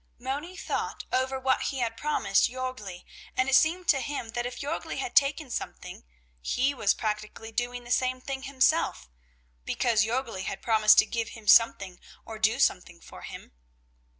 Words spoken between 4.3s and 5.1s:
if Jörgli